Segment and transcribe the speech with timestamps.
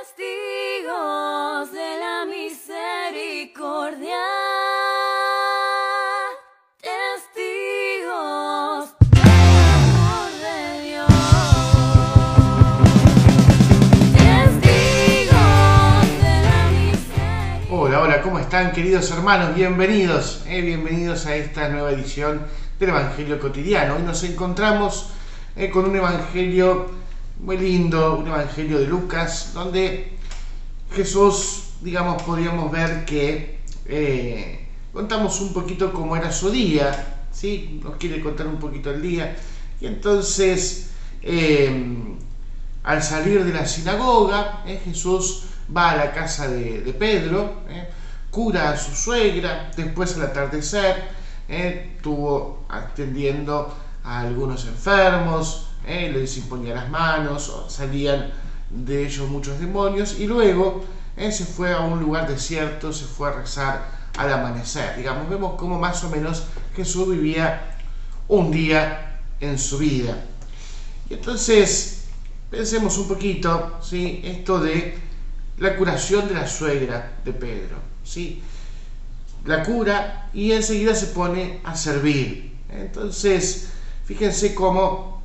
[0.00, 4.22] Testigos de la misericordia.
[6.80, 8.14] Testigos
[9.10, 9.20] del
[9.74, 11.08] amor de Dios.
[14.14, 17.68] Testigos de la misericordia.
[17.70, 19.54] Hola, hola, ¿cómo están queridos hermanos?
[19.56, 22.46] Bienvenidos, eh, bienvenidos a esta nueva edición
[22.78, 23.96] del Evangelio Cotidiano.
[23.96, 25.10] Hoy nos encontramos
[25.56, 27.07] eh, con un Evangelio
[27.40, 30.12] muy lindo, un Evangelio de Lucas, donde
[30.92, 37.80] Jesús, digamos, podríamos ver que eh, contamos un poquito cómo era su día, ¿sí?
[37.82, 39.36] Nos quiere contar un poquito el día.
[39.80, 40.90] Y entonces,
[41.22, 41.96] eh,
[42.82, 45.44] al salir de la sinagoga, eh, Jesús
[45.74, 47.62] va a la casa de, Pedro,
[48.30, 51.18] cura a su suegra, después al atardecer
[51.48, 53.74] estuvo atendiendo
[54.08, 58.30] a algunos enfermos, eh, les imponía las manos, salían
[58.70, 60.82] de ellos muchos demonios y luego
[61.14, 64.96] eh, se fue a un lugar desierto, se fue a rezar al amanecer.
[64.96, 67.76] Digamos, vemos cómo más o menos Jesús vivía
[68.28, 70.24] un día en su vida.
[71.10, 72.04] Y entonces,
[72.50, 74.22] pensemos un poquito, ¿sí?
[74.24, 74.98] Esto de
[75.58, 78.42] la curación de la suegra de Pedro, ¿sí?
[79.44, 82.56] La cura y enseguida se pone a servir.
[82.70, 83.68] Entonces,
[84.08, 85.22] fíjense cómo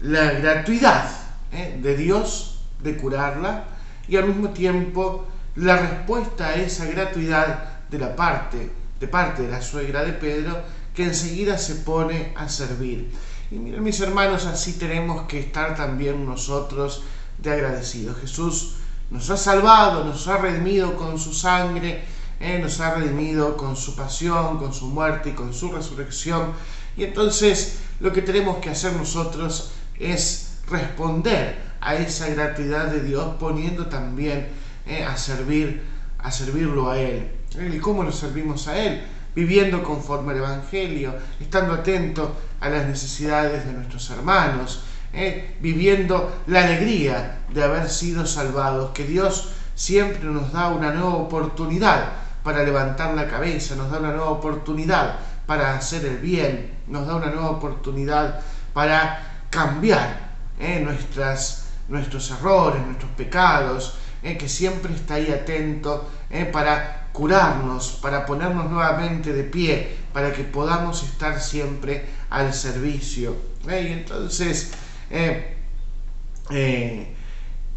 [0.00, 1.10] la gratuidad
[1.52, 1.76] ¿eh?
[1.82, 3.64] de Dios de curarla
[4.06, 9.50] y al mismo tiempo la respuesta a esa gratuidad de la parte de parte de
[9.50, 10.62] la suegra de Pedro
[10.94, 13.10] que enseguida se pone a servir.
[13.50, 17.02] Y miren mis hermanos, así tenemos que estar también nosotros
[17.38, 18.18] de agradecidos.
[18.20, 18.76] Jesús
[19.10, 22.04] nos ha salvado, nos ha redimido con su sangre,
[22.38, 26.52] eh, nos ha redimido con su pasión, con su muerte y con su resurrección.
[26.96, 33.34] Y entonces lo que tenemos que hacer nosotros es responder a esa gratuidad de Dios
[33.38, 34.48] poniendo también
[34.86, 35.90] eh, a servir
[36.22, 37.30] a servirlo a él.
[37.72, 39.02] ¿Y cómo lo servimos a él?
[39.34, 44.82] Viviendo conforme al evangelio, estando atento a las necesidades de nuestros hermanos,
[45.12, 45.56] ¿eh?
[45.60, 52.12] viviendo la alegría de haber sido salvados, que Dios siempre nos da una nueva oportunidad
[52.42, 55.18] para levantar la cabeza, nos da una nueva oportunidad
[55.50, 58.38] para hacer el bien, nos da una nueva oportunidad
[58.72, 60.30] para cambiar
[60.60, 60.78] ¿eh?
[60.78, 64.38] Nuestras, nuestros errores, nuestros pecados, ¿eh?
[64.38, 66.44] que siempre está ahí atento ¿eh?
[66.44, 73.34] para curarnos, para ponernos nuevamente de pie, para que podamos estar siempre al servicio.
[73.66, 74.70] Y entonces,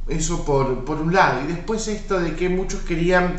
[0.08, 1.42] eso por, por un lado.
[1.44, 3.36] Y después esto de que muchos querían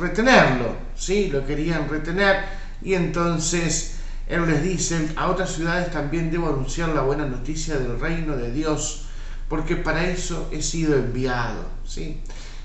[0.00, 1.28] retenerlo, ¿sí?
[1.28, 3.96] Lo querían retener y entonces
[4.28, 8.52] él les dice, a otras ciudades también debo anunciar la buena noticia del reino de
[8.52, 9.06] Dios,
[9.48, 12.20] porque para eso he sido enviado, ¿sí?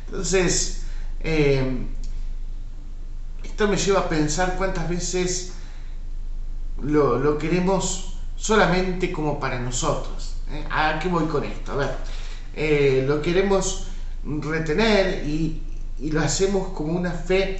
[0.05, 0.83] Entonces,
[1.19, 1.85] eh,
[3.43, 5.53] esto me lleva a pensar cuántas veces
[6.81, 10.35] lo, lo queremos solamente como para nosotros.
[10.51, 10.63] ¿eh?
[10.69, 11.73] ¿A qué voy con esto?
[11.73, 11.95] A ver,
[12.55, 13.87] eh, lo queremos
[14.23, 15.61] retener y,
[15.99, 17.59] y lo hacemos como una fe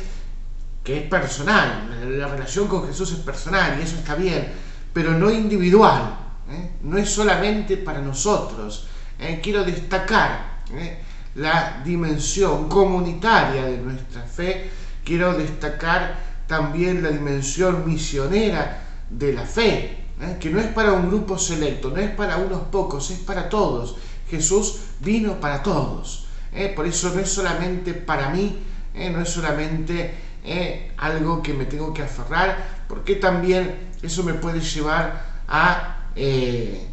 [0.88, 2.18] que es personal.
[2.18, 4.54] La relación con Jesús es personal y eso está bien,
[4.94, 6.18] pero no individual.
[6.50, 6.78] ¿eh?
[6.84, 8.88] No es solamente para nosotros.
[9.20, 9.42] ¿eh?
[9.44, 11.04] Quiero destacar ¿eh?
[11.36, 14.70] la dimensión comunitaria de nuestra fe.
[15.04, 16.16] Quiero destacar
[16.48, 20.06] también la dimensión misionera de la fe,
[20.40, 23.98] que no es para un grupo selecto, no es para unos pocos, es para todos.
[24.30, 26.28] Jesús vino para todos.
[26.76, 28.58] Por eso no es solamente para mí,
[28.96, 30.94] no es solamente ¿eh?
[30.98, 36.88] algo que me tengo que aferrar, porque también eso me puede llevar a, eh,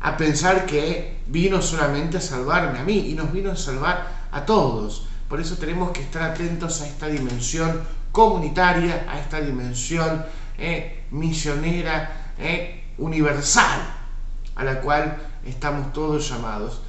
[0.00, 4.44] a pensar que vino solamente a salvarme a mí y nos vino a salvar a
[4.46, 5.08] todos.
[5.28, 7.82] Por eso tenemos que estar atentos a esta dimensión
[8.12, 10.24] comunitaria, a esta dimensión
[10.58, 13.80] eh, misionera, eh, universal,
[14.54, 16.82] a la cual estamos todos llamados.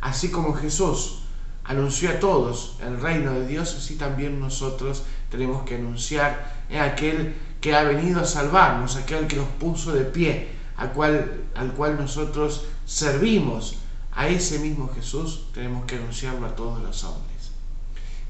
[0.00, 1.24] Así como Jesús
[1.68, 7.34] anunció a todos el reino de Dios, así también nosotros tenemos que anunciar a aquel
[7.60, 11.98] que ha venido a salvarnos, aquel que nos puso de pie, al cual, al cual
[11.98, 13.76] nosotros servimos.
[14.12, 17.52] A ese mismo Jesús tenemos que anunciarlo a todos los hombres.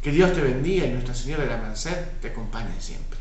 [0.03, 3.18] Que Dios te bendiga y Nuestra Señora de la Merced te acompañe siempre.